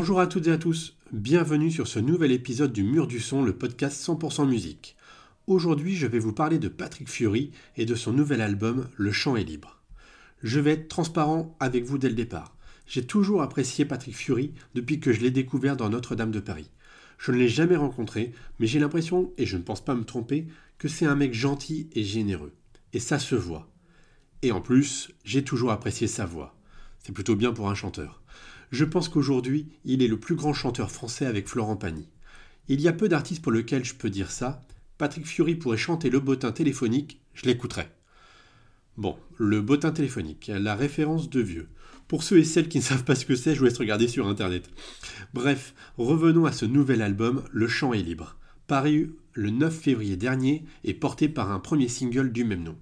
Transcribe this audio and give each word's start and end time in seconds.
Bonjour 0.00 0.20
à 0.20 0.26
toutes 0.26 0.46
et 0.46 0.52
à 0.52 0.56
tous, 0.56 0.96
bienvenue 1.12 1.70
sur 1.70 1.86
ce 1.86 1.98
nouvel 1.98 2.32
épisode 2.32 2.72
du 2.72 2.82
Mur 2.82 3.06
du 3.06 3.20
Son, 3.20 3.42
le 3.42 3.52
podcast 3.52 4.02
100% 4.02 4.48
musique. 4.48 4.96
Aujourd'hui, 5.46 5.94
je 5.94 6.06
vais 6.06 6.18
vous 6.18 6.32
parler 6.32 6.58
de 6.58 6.68
Patrick 6.68 7.06
Fury 7.06 7.50
et 7.76 7.84
de 7.84 7.94
son 7.94 8.14
nouvel 8.14 8.40
album 8.40 8.88
Le 8.96 9.12
chant 9.12 9.36
est 9.36 9.44
libre. 9.44 9.78
Je 10.42 10.58
vais 10.58 10.70
être 10.70 10.88
transparent 10.88 11.54
avec 11.60 11.84
vous 11.84 11.98
dès 11.98 12.08
le 12.08 12.14
départ. 12.14 12.56
J'ai 12.86 13.04
toujours 13.04 13.42
apprécié 13.42 13.84
Patrick 13.84 14.16
Fury 14.16 14.54
depuis 14.74 15.00
que 15.00 15.12
je 15.12 15.20
l'ai 15.20 15.30
découvert 15.30 15.76
dans 15.76 15.90
Notre-Dame 15.90 16.30
de 16.30 16.40
Paris. 16.40 16.70
Je 17.18 17.30
ne 17.30 17.36
l'ai 17.36 17.50
jamais 17.50 17.76
rencontré, 17.76 18.32
mais 18.58 18.66
j'ai 18.66 18.78
l'impression, 18.78 19.34
et 19.36 19.44
je 19.44 19.58
ne 19.58 19.62
pense 19.62 19.84
pas 19.84 19.94
me 19.94 20.04
tromper, 20.04 20.46
que 20.78 20.88
c'est 20.88 21.04
un 21.04 21.14
mec 21.14 21.34
gentil 21.34 21.90
et 21.92 22.04
généreux. 22.04 22.54
Et 22.94 23.00
ça 23.00 23.18
se 23.18 23.34
voit. 23.34 23.70
Et 24.40 24.50
en 24.50 24.62
plus, 24.62 25.10
j'ai 25.24 25.44
toujours 25.44 25.72
apprécié 25.72 26.06
sa 26.06 26.24
voix. 26.24 26.56
C'est 27.00 27.12
plutôt 27.12 27.36
bien 27.36 27.52
pour 27.52 27.68
un 27.68 27.74
chanteur. 27.74 28.19
Je 28.70 28.84
pense 28.84 29.08
qu'aujourd'hui, 29.08 29.68
il 29.84 30.02
est 30.02 30.08
le 30.08 30.18
plus 30.18 30.36
grand 30.36 30.52
chanteur 30.52 30.90
français 30.90 31.26
avec 31.26 31.48
Florent 31.48 31.76
Pagny. 31.76 32.08
Il 32.68 32.80
y 32.80 32.88
a 32.88 32.92
peu 32.92 33.08
d'artistes 33.08 33.42
pour 33.42 33.52
lesquels 33.52 33.84
je 33.84 33.94
peux 33.94 34.10
dire 34.10 34.30
ça. 34.30 34.62
Patrick 34.96 35.26
Fury 35.26 35.56
pourrait 35.56 35.76
chanter 35.76 36.10
le 36.10 36.20
bottin 36.20 36.52
téléphonique, 36.52 37.20
je 37.34 37.46
l'écouterais. 37.46 37.90
Bon, 38.96 39.16
le 39.38 39.60
bottin 39.60 39.92
téléphonique, 39.92 40.50
la 40.54 40.74
référence 40.74 41.30
de 41.30 41.40
vieux. 41.40 41.68
Pour 42.06 42.24
ceux 42.24 42.38
et 42.38 42.44
celles 42.44 42.68
qui 42.68 42.78
ne 42.78 42.82
savent 42.82 43.04
pas 43.04 43.14
ce 43.14 43.24
que 43.24 43.36
c'est, 43.36 43.54
je 43.54 43.60
vous 43.60 43.66
laisse 43.66 43.78
regarder 43.78 44.08
sur 44.08 44.26
internet. 44.26 44.68
Bref, 45.32 45.74
revenons 45.96 46.44
à 46.44 46.52
ce 46.52 46.66
nouvel 46.66 47.02
album, 47.02 47.44
Le 47.52 47.68
chant 47.68 47.92
est 47.92 48.02
libre, 48.02 48.36
paru 48.66 49.14
le 49.32 49.50
9 49.50 49.72
février 49.72 50.16
dernier 50.16 50.64
et 50.82 50.92
porté 50.92 51.28
par 51.28 51.52
un 51.52 51.60
premier 51.60 51.86
single 51.86 52.32
du 52.32 52.44
même 52.44 52.64
nom. 52.64 52.76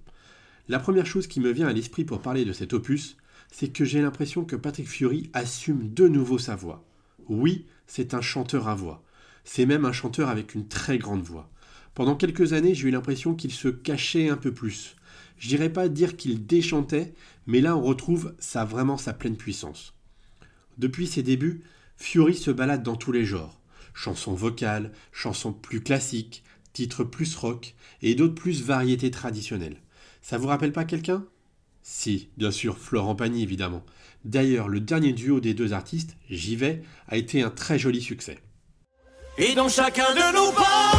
La 0.67 0.79
première 0.79 1.07
chose 1.07 1.27
qui 1.27 1.41
me 1.41 1.51
vient 1.51 1.69
à 1.69 1.73
l'esprit 1.73 2.05
pour 2.05 2.21
parler 2.21 2.47
de 2.47 2.55
cet 2.55 2.73
opus, 2.73 3.18
c'est 3.51 3.69
que 3.69 3.85
j'ai 3.85 4.03
l'impression 4.03 4.45
que 4.45 4.57
Patrick 4.57 4.89
Fury 4.89 5.31
assume 5.33 5.93
de 5.93 6.09
nouveau 6.09 6.39
sa 6.39 6.57
voix. 6.57 6.85
Oui, 7.29 7.67
c'est 7.87 8.15
un 8.15 8.21
chanteur 8.21 8.69
à 8.69 8.75
voix. 8.75 9.03
C'est 9.45 9.67
même 9.67 9.85
un 9.85 9.93
chanteur 9.93 10.29
avec 10.29 10.55
une 10.55 10.69
très 10.69 10.99
grande 10.99 11.23
voix. 11.23 11.51
Pendant 11.95 12.17
quelques 12.17 12.53
années, 12.53 12.75
j'ai 12.75 12.89
eu 12.89 12.93
l'impression 12.93 13.35
qu'il 13.35 13.53
se 13.53 13.69
cachait 13.69 14.29
un 14.29 14.37
peu 14.37 14.53
plus. 14.53 14.97
Je 15.39 15.49
dirais 15.49 15.73
pas 15.73 15.89
dire 15.89 16.17
qu'il 16.17 16.47
déchantait, 16.47 17.15
mais 17.47 17.61
là 17.61 17.77
on 17.77 17.83
retrouve 17.83 18.35
ça 18.39 18.65
vraiment 18.65 18.97
sa 18.97 19.13
pleine 19.13 19.37
puissance. 19.37 19.95
Depuis 20.79 21.07
ses 21.07 21.23
débuts, 21.23 21.62
Fury 21.97 22.35
se 22.35 22.51
balade 22.51 22.83
dans 22.83 22.97
tous 22.97 23.12
les 23.12 23.25
genres. 23.25 23.61
Chansons 23.95 24.35
vocales, 24.35 24.93
chansons 25.11 25.53
plus 25.53 25.81
classiques, 25.81 26.45
titres 26.73 27.03
plus 27.03 27.35
rock 27.35 27.75
et 28.03 28.15
d'autres 28.15 28.35
plus 28.35 28.62
variétés 28.62 29.11
traditionnelles. 29.11 29.83
Ça 30.23 30.39
vous 30.39 30.47
rappelle 30.47 30.73
pas 30.73 30.85
quelqu'un? 30.85 31.25
Si, 31.91 32.28
bien 32.36 32.50
sûr, 32.50 32.77
Florent 32.77 33.14
Pagny 33.14 33.42
évidemment. 33.42 33.83
D'ailleurs, 34.27 34.69
le 34.69 34.78
dernier 34.78 35.14
duo 35.14 35.41
des 35.41 35.55
deux 35.55 35.72
artistes, 35.72 36.19
J'y 36.28 36.55
vais, 36.55 36.83
a 37.08 37.17
été 37.17 37.42
un 37.42 37.48
très 37.48 37.78
joli 37.78 38.03
succès. 38.03 38.39
Et 39.39 39.55
dans 39.55 39.70
chacun 39.70 40.12
de 40.14 40.34
nos 40.36 40.53
pas, 40.53 40.92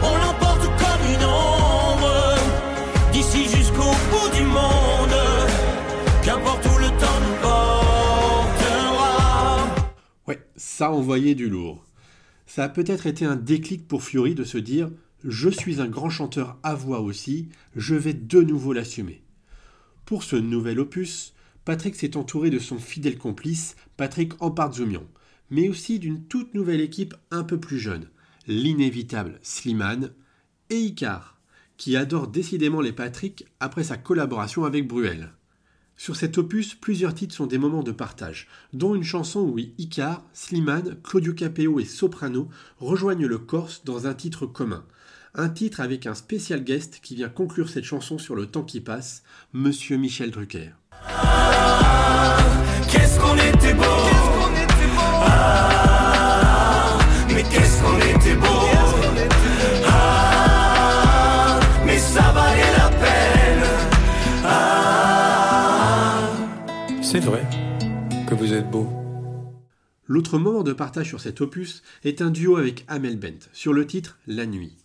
on 0.00 0.16
l'emporte 0.16 0.62
comme 0.62 1.04
une 1.12 1.24
ombre, 1.24 2.36
d'ici 3.12 3.48
jusqu'au 3.48 3.90
bout 4.12 4.30
du 4.32 4.44
monde, 4.44 5.18
qu'importe 6.24 6.64
où 6.64 6.78
le 6.78 6.88
temps 7.00 7.20
nous 7.26 7.34
portera. 7.42 8.54
Ouais, 10.28 10.38
ça 10.54 10.92
envoyait 10.92 11.34
du 11.34 11.48
lourd. 11.48 11.84
Ça 12.46 12.62
a 12.62 12.68
peut-être 12.68 13.08
été 13.08 13.24
un 13.24 13.36
déclic 13.36 13.88
pour 13.88 14.04
Fury 14.04 14.36
de 14.36 14.44
se 14.44 14.58
dire 14.58 14.88
je 15.24 15.48
suis 15.48 15.80
un 15.80 15.88
grand 15.88 16.10
chanteur 16.10 16.58
à 16.62 16.76
voix 16.76 17.00
aussi, 17.00 17.48
je 17.74 17.96
vais 17.96 18.14
de 18.14 18.40
nouveau 18.40 18.72
l'assumer. 18.72 19.21
Pour 20.04 20.22
ce 20.24 20.36
nouvel 20.36 20.80
opus, 20.80 21.34
Patrick 21.64 21.94
s'est 21.94 22.16
entouré 22.16 22.50
de 22.50 22.58
son 22.58 22.78
fidèle 22.78 23.18
complice, 23.18 23.76
Patrick 23.96 24.32
Ampardzumian, 24.40 25.04
mais 25.50 25.68
aussi 25.68 25.98
d'une 25.98 26.24
toute 26.24 26.54
nouvelle 26.54 26.80
équipe 26.80 27.14
un 27.30 27.44
peu 27.44 27.60
plus 27.60 27.78
jeune, 27.78 28.08
l'inévitable 28.46 29.38
Slimane 29.42 30.12
et 30.70 30.78
Icar, 30.78 31.40
qui 31.76 31.96
adore 31.96 32.28
décidément 32.28 32.80
les 32.80 32.92
Patrick 32.92 33.46
après 33.60 33.84
sa 33.84 33.96
collaboration 33.96 34.64
avec 34.64 34.88
Bruel. 34.88 35.32
Sur 36.02 36.16
cet 36.16 36.36
opus, 36.36 36.74
plusieurs 36.74 37.14
titres 37.14 37.36
sont 37.36 37.46
des 37.46 37.58
moments 37.58 37.84
de 37.84 37.92
partage, 37.92 38.48
dont 38.72 38.96
une 38.96 39.04
chanson 39.04 39.38
où 39.42 39.56
Icar, 39.56 40.24
Slimane, 40.32 40.96
Claudio 41.04 41.32
Capeo 41.32 41.78
et 41.78 41.84
Soprano 41.84 42.48
rejoignent 42.80 43.28
le 43.28 43.38
Corse 43.38 43.84
dans 43.84 44.08
un 44.08 44.12
titre 44.12 44.44
commun, 44.44 44.84
un 45.36 45.48
titre 45.48 45.78
avec 45.78 46.08
un 46.08 46.14
spécial 46.14 46.64
guest 46.64 46.98
qui 47.04 47.14
vient 47.14 47.28
conclure 47.28 47.68
cette 47.68 47.84
chanson 47.84 48.18
sur 48.18 48.34
le 48.34 48.46
temps 48.46 48.64
qui 48.64 48.80
passe, 48.80 49.22
Monsieur 49.52 49.96
Michel 49.96 50.32
Drucker. 50.32 50.70
L'autre 70.06 70.38
moment 70.38 70.62
de 70.62 70.72
partage 70.72 71.08
sur 71.08 71.20
cet 71.20 71.40
opus 71.40 71.82
est 72.04 72.22
un 72.22 72.30
duo 72.30 72.56
avec 72.56 72.84
Amel 72.88 73.18
Bent 73.18 73.48
sur 73.52 73.72
le 73.72 73.86
titre 73.86 74.18
La 74.26 74.46
nuit. 74.46 74.76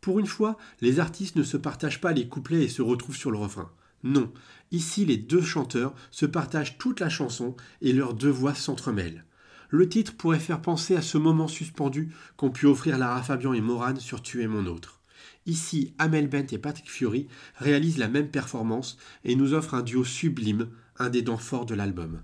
Pour 0.00 0.18
une 0.18 0.26
fois, 0.26 0.56
les 0.80 1.00
artistes 1.00 1.36
ne 1.36 1.42
se 1.42 1.56
partagent 1.56 2.00
pas 2.00 2.12
les 2.12 2.28
couplets 2.28 2.64
et 2.64 2.68
se 2.68 2.82
retrouvent 2.82 3.16
sur 3.16 3.30
le 3.30 3.38
refrain. 3.38 3.70
Non, 4.02 4.32
ici 4.70 5.04
les 5.04 5.16
deux 5.16 5.42
chanteurs 5.42 5.94
se 6.10 6.26
partagent 6.26 6.78
toute 6.78 7.00
la 7.00 7.08
chanson 7.08 7.56
et 7.80 7.92
leurs 7.92 8.14
deux 8.14 8.30
voix 8.30 8.54
s'entremêlent. 8.54 9.24
Le 9.70 9.88
titre 9.88 10.16
pourrait 10.16 10.38
faire 10.38 10.62
penser 10.62 10.96
à 10.96 11.02
ce 11.02 11.18
moment 11.18 11.48
suspendu 11.48 12.12
qu'ont 12.36 12.50
pu 12.50 12.66
offrir 12.66 12.98
Lara 12.98 13.22
Fabian 13.22 13.52
et 13.52 13.60
Morane 13.60 14.00
sur 14.00 14.22
Tu 14.22 14.42
es 14.42 14.48
mon 14.48 14.66
autre. 14.66 15.00
Ici, 15.46 15.94
Amel 15.98 16.28
Bent 16.28 16.52
et 16.52 16.58
Patrick 16.58 16.90
Fury 16.90 17.26
réalisent 17.56 17.98
la 17.98 18.08
même 18.08 18.30
performance 18.30 18.98
et 19.24 19.34
nous 19.34 19.54
offrent 19.54 19.74
un 19.74 19.82
duo 19.82 20.04
sublime, 20.04 20.68
un 20.98 21.08
des 21.08 21.22
dents 21.22 21.38
forts 21.38 21.66
de 21.66 21.74
l'album. 21.74 22.22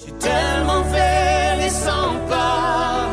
J'ai 0.00 0.12
tellement 0.12 0.84
fait 0.84 1.56
les 1.58 1.70
100 1.70 1.90
pas, 2.28 3.08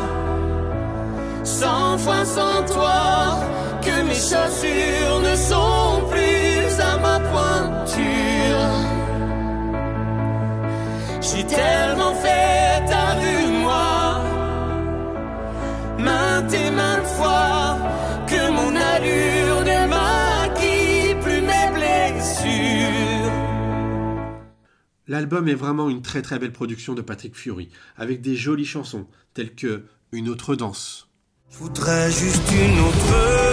sans 1.44 1.98
foi, 1.98 2.24
sans 2.26 2.64
toi 2.72 3.40
que 3.82 4.04
mes 4.04 4.14
chaussures 4.14 5.20
ne 5.24 5.36
sont 5.36 6.04
plus 6.12 6.80
à 6.80 6.98
ma 6.98 7.20
pointure. 7.32 8.70
J'ai 11.22 11.44
tellement 11.46 11.85
L'album 25.08 25.48
est 25.48 25.56
vraiment 25.56 25.90
une 25.90 26.02
très 26.02 26.22
très 26.22 26.40
belle 26.40 26.54
production 26.54 26.94
de 26.94 27.02
Patrick 27.02 27.36
Fury, 27.36 27.70
avec 27.96 28.22
des 28.22 28.36
jolies 28.36 28.66
chansons 28.66 29.08
telles 29.34 29.56
que 29.56 29.84
Une 30.12 30.30
autre 30.30 30.56
danse. 30.56 31.10
Je 31.50 31.58
voudrais 31.58 32.12
juste 32.12 32.52
une 32.52 32.80
autre 32.80 33.46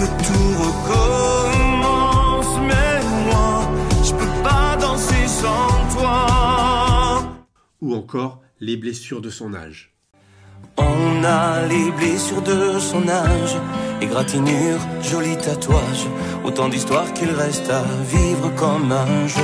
que 0.00 0.06
tout 0.26 0.50
recommence, 0.64 2.52
mais 2.68 3.00
moi, 3.26 3.70
je 4.02 4.12
peux 4.12 4.42
pas 4.42 4.76
danser 4.80 5.26
sans 5.28 5.94
toi. 5.94 7.22
Ou 7.80 7.94
encore 7.94 8.42
les 8.60 8.76
blessures 8.76 9.20
de 9.20 9.30
son 9.30 9.54
âge. 9.54 9.89
On 10.76 11.24
a 11.24 11.66
les 11.66 11.90
blessures 11.92 12.42
de 12.42 12.78
son 12.78 13.08
âge, 13.08 13.56
égratignures, 14.00 14.80
jolis 15.02 15.36
tatouages, 15.36 16.06
autant 16.44 16.68
d'histoires 16.68 17.12
qu'il 17.12 17.30
reste 17.30 17.68
à 17.70 17.82
vivre 18.04 18.54
comme 18.56 18.90
un 18.90 19.26
jeu. 19.26 19.40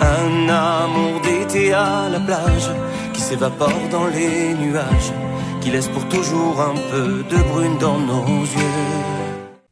Un 0.00 0.48
amour 0.48 1.20
d'été 1.20 1.72
à 1.72 2.08
la 2.08 2.20
plage 2.20 2.70
qui 3.12 3.20
s'évapore 3.20 3.88
dans 3.90 4.06
les 4.06 4.54
nuages, 4.54 5.12
qui 5.60 5.70
laisse 5.70 5.88
pour 5.88 6.08
toujours 6.08 6.60
un 6.60 6.74
peu 6.90 7.24
de 7.24 7.42
brune 7.50 7.78
dans 7.78 7.98
nos 7.98 8.42
yeux. 8.42 9.22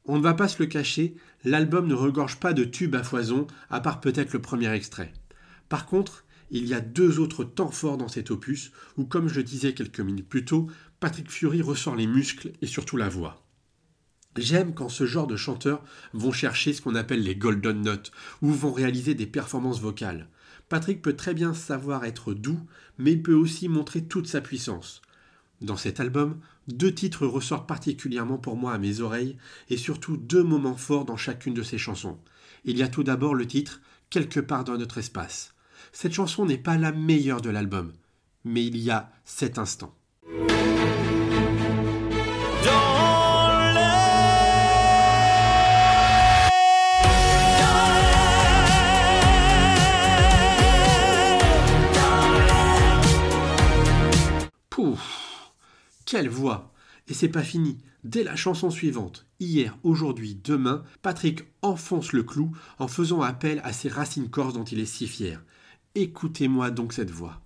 On 0.07 0.17
ne 0.17 0.23
va 0.23 0.35
pas 0.35 0.49
se 0.49 0.61
le 0.61 0.67
cacher, 0.67 1.15
l'album 1.45 1.87
ne 1.87 1.95
regorge 1.95 2.37
pas 2.37 2.53
de 2.53 2.65
tubes 2.65 2.97
à 2.97 3.03
foison, 3.03 3.47
à 3.71 3.81
part 3.81 4.01
peut-être 4.01 4.33
le 4.33 4.41
premier 4.41 4.73
extrait. 4.73 5.13
Par 5.69 5.87
contre, 5.87 6.25
il 6.51 6.67
y 6.67 6.75
a 6.75 6.81
deux 6.81 7.19
autres 7.19 7.45
temps 7.45 7.71
forts 7.71 7.97
dans 7.97 8.09
cet 8.09 8.31
opus, 8.31 8.73
où, 8.97 9.05
comme 9.05 9.29
je 9.29 9.41
disais 9.41 9.75
quelques 9.75 10.01
minutes 10.01 10.29
plus 10.29 10.45
tôt, 10.45 10.69
Patrick 10.99 11.31
Fury 11.31 11.63
ressort 11.63 11.97
les 11.97 12.07
muscles 12.07 12.53
et 12.61 12.67
surtout 12.67 12.97
la 12.97 13.09
voix. 13.09 13.45
J'aime 14.37 14.75
quand 14.75 14.89
ce 14.89 15.07
genre 15.07 15.27
de 15.27 15.37
chanteurs 15.37 15.83
vont 16.13 16.33
chercher 16.33 16.73
ce 16.73 16.83
qu'on 16.83 16.95
appelle 16.95 17.23
les 17.23 17.35
golden 17.35 17.83
notes, 17.83 18.13
ou 18.43 18.51
vont 18.51 18.73
réaliser 18.73 19.15
des 19.15 19.27
performances 19.27 19.81
vocales. 19.81 20.29
Patrick 20.69 21.03
peut 21.03 21.17
très 21.17 21.35
bien 21.35 21.53
savoir 21.53 22.05
être 22.05 22.33
doux, 22.33 22.61
mais 22.99 23.13
il 23.13 23.23
peut 23.23 23.35
aussi 23.35 23.69
montrer 23.69 24.05
toute 24.05 24.29
sa 24.29 24.41
puissance. 24.41 25.03
Dans 25.61 25.77
cet 25.77 26.01
album, 26.01 26.41
deux 26.69 26.95
titres 26.95 27.27
ressortent 27.27 27.69
particulièrement 27.69 28.39
pour 28.39 28.57
moi 28.57 28.73
à 28.73 28.79
mes 28.79 29.01
oreilles, 29.01 29.37
et 29.69 29.77
surtout 29.77 30.17
deux 30.17 30.45
moments 30.45 30.77
forts 30.77 31.05
dans 31.05 31.17
chacune 31.17 31.55
de 31.55 31.63
ces 31.63 31.79
chansons. 31.79 32.19
Il 32.65 32.79
y 32.79 32.83
a 32.83 32.89
tout 32.89 33.03
d'abord 33.03 33.35
le 33.35 33.47
titre 33.47 33.81
Quelque 34.11 34.41
part 34.41 34.65
dans 34.65 34.77
notre 34.77 34.99
espace. 34.99 35.55
Cette 35.93 36.13
chanson 36.13 36.47
n'est 36.47 36.59
pas 36.59 36.77
la 36.77 36.93
meilleure 36.93 37.41
de 37.41 37.51
l'album, 37.51 37.93
mais 38.45 38.65
il 38.65 38.77
y 38.77 38.91
a 38.91 39.11
cet 39.25 39.59
instant. 39.59 39.95
Pouf 54.71 55.53
Quelle 56.07 56.29
voix 56.29 56.73
Et 57.09 57.15
c'est 57.15 57.29
pas 57.29 57.43
fini. 57.43 57.79
Dès 58.05 58.23
la 58.23 58.37
chanson 58.37 58.71
suivante, 58.71 59.27
hier, 59.41 59.77
aujourd'hui, 59.83 60.41
demain, 60.43 60.85
Patrick 61.03 61.43
enfonce 61.61 62.13
le 62.13 62.23
clou 62.23 62.57
en 62.79 62.89
faisant 62.89 63.21
appel 63.21 63.61
à 63.65 63.75
ses 63.75 63.91
racines 63.91 64.31
corses 64.31 64.55
dont 64.55 64.65
il 64.65 64.81
est 64.81 64.87
si 64.87 65.07
fier. 65.07 65.43
Écoutez-moi 65.97 66.71
donc 66.71 66.93
cette 66.93 67.11
voix. 67.11 67.41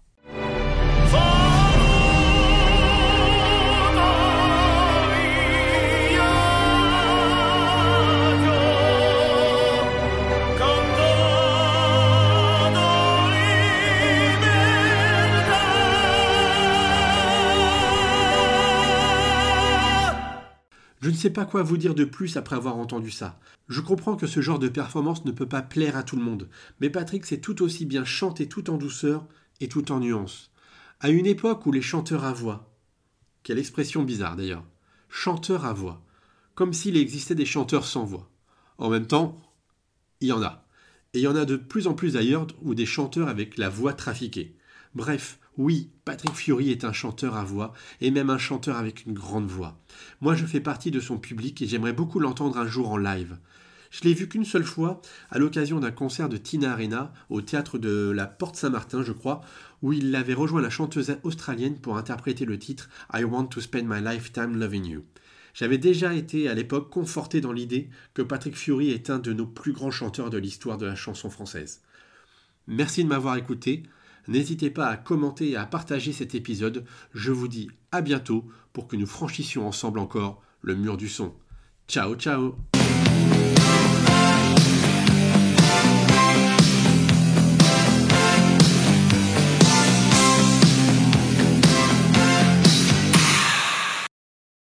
Ne 21.15 21.21
sais 21.21 21.31
pas 21.31 21.45
quoi 21.45 21.63
vous 21.63 21.77
dire 21.77 21.95
de 21.95 22.05
plus 22.05 22.37
après 22.37 22.57
avoir 22.57 22.77
entendu 22.77 23.11
ça. 23.11 23.39
Je 23.69 23.81
comprends 23.81 24.17
que 24.17 24.27
ce 24.27 24.41
genre 24.41 24.59
de 24.59 24.69
performance 24.69 25.25
ne 25.25 25.33
peut 25.33 25.49
pas 25.49 25.63
plaire 25.63 25.97
à 25.97 26.03
tout 26.03 26.17
le 26.17 26.23
monde, 26.23 26.49
mais 26.81 26.91
Patrick 26.91 27.25
sait 27.27 27.41
tout 27.41 27.63
aussi 27.63 27.87
bien 27.87 28.05
chanter 28.05 28.49
tout 28.49 28.71
en 28.71 28.77
douceur 28.77 29.27
et 29.61 29.69
tout 29.69 29.93
en 29.93 30.01
nuance. 30.01 30.51
À 31.01 31.11
une 31.11 31.27
époque 31.27 31.67
où 31.67 31.73
les 31.73 31.83
chanteurs 31.83 32.25
à 32.25 32.33
voix, 32.33 32.75
quelle 33.43 33.59
expression 33.59 34.03
bizarre 34.03 34.37
d'ailleurs, 34.37 34.65
chanteurs 35.09 35.65
à 35.65 35.73
voix, 35.73 36.03
comme 36.55 36.73
s'il 36.73 36.97
existait 36.97 37.35
des 37.35 37.47
chanteurs 37.47 37.85
sans 37.85 38.05
voix. 38.05 38.31
En 38.79 38.91
même 38.91 39.07
temps, 39.07 39.41
il 40.21 40.29
y 40.29 40.33
en 40.33 40.43
a. 40.43 40.67
Et 41.13 41.19
il 41.19 41.23
y 41.23 41.29
en 41.29 41.37
a 41.37 41.45
de 41.45 41.57
plus 41.57 41.87
en 41.87 41.95
plus 41.95 42.15
d'ailleurs 42.15 42.47
où 42.63 42.75
des 42.75 42.87
chanteurs 42.87 43.29
avec 43.29 43.57
la 43.57 43.69
voix 43.69 43.93
trafiquée. 43.93 44.57
Bref, 44.95 45.39
oui, 45.57 45.91
Patrick 46.05 46.35
Fiori 46.35 46.71
est 46.71 46.85
un 46.85 46.93
chanteur 46.93 47.37
à 47.37 47.45
voix, 47.45 47.73
et 48.01 48.11
même 48.11 48.31
un 48.31 48.39
chanteur 48.39 48.77
avec 48.77 49.07
une 49.07 49.13
grande 49.13 49.47
voix. 49.47 49.79
Moi 50.21 50.35
je 50.35 50.47
fais 50.47 50.61
partie 50.61 50.91
de 50.91 51.01
son 51.01 51.19
public 51.19 51.63
et 51.63 51.67
j'aimerais 51.67 51.93
beaucoup 51.93 52.21
l'entendre 52.21 52.59
un 52.59 52.67
jour 52.67 52.91
en 52.91 52.97
live. 52.97 53.39
Je 53.91 54.03
l'ai 54.03 54.15
vu 54.15 54.29
qu'une 54.29 54.45
seule 54.45 54.65
fois, 54.65 55.01
à 55.31 55.39
l'occasion 55.39 55.79
d'un 55.79 55.93
concert 55.93 56.29
de 56.29 56.37
Tina 56.37 56.73
Arena, 56.73 57.13
au 57.31 57.41
théâtre 57.41 57.79
de 57.79 58.11
la 58.11 58.27
Porte 58.27 58.57
Saint-Martin, 58.57 59.05
je 59.05 59.13
crois, 59.13 59.43
où 59.83 59.93
il 59.93 60.15
avait 60.17 60.35
rejoint 60.35 60.61
la 60.61 60.71
chanteuse 60.71 61.17
australienne 61.23 61.79
pour 61.79 61.97
interpréter 61.97 62.45
le 62.45 62.59
titre 62.59 62.89
I 63.13 63.23
Want 63.23 63.47
to 63.47 63.61
Spend 63.61 63.85
My 63.87 64.01
Lifetime 64.01 64.59
Loving 64.59 64.87
You. 64.87 65.05
J'avais 65.55 65.79
déjà 65.79 66.13
été 66.13 66.49
à 66.49 66.55
l'époque 66.55 66.91
conforté 66.91 67.41
dans 67.41 67.53
l'idée 67.53 67.89
que 68.15 68.23
Patrick 68.23 68.57
Fiori 68.57 68.91
est 68.91 69.11
un 69.11 69.21
de 69.21 69.33
nos 69.33 69.47
plus 69.47 69.73
grands 69.73 69.93
chanteurs 69.93 70.31
de 70.31 70.39
l'histoire 70.39 70.79
de 70.79 70.87
la 70.87 70.97
chanson 70.97 71.31
française. 71.31 71.81
Merci 72.67 73.05
de 73.05 73.09
m'avoir 73.09 73.37
écouté. 73.37 73.85
N'hésitez 74.29 74.71
pas 74.71 74.89
à 74.89 74.97
commenter 74.97 75.51
et 75.51 75.57
à 75.57 75.67
partager 75.67 76.13
cet 76.13 76.35
épisode. 76.35 76.85
Je 77.13 77.33
vous 77.33 77.49
dis 77.49 77.71
à 77.93 78.01
bientôt 78.01 78.45
pour 78.73 78.89
que 78.89 78.97
nous 78.97 79.07
franchissions 79.07 79.67
ensemble 79.67 79.99
encore 79.99 80.43
le 80.63 80.75
mur 80.75 80.97
du 80.97 81.09
son. 81.09 81.35
Ciao 81.89 82.15
ciao 82.17 82.57